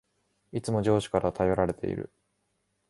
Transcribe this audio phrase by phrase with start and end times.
[0.51, 2.11] いつも上司から頼られている